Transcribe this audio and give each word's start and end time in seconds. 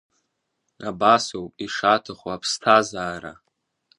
Абасоуп 0.89 1.53
ишаҭаху 1.65 2.29
аԥсҭазаара! 2.35 3.33